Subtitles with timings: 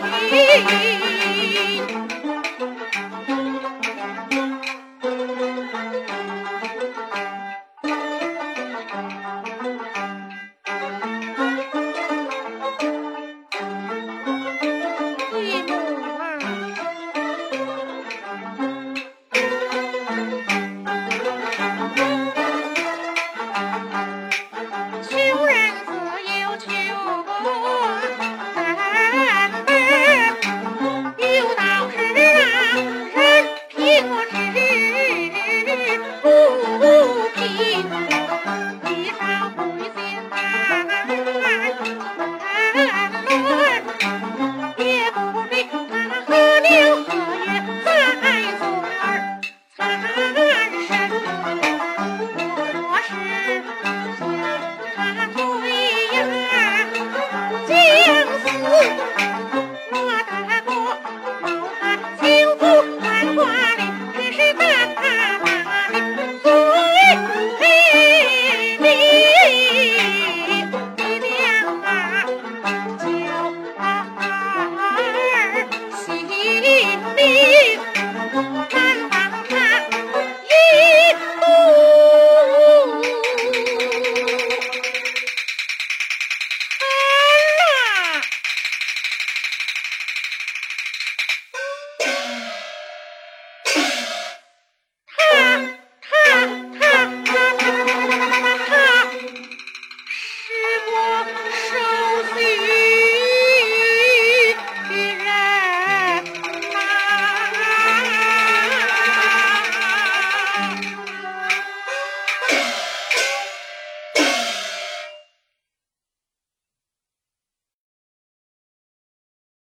[0.00, 1.07] 你。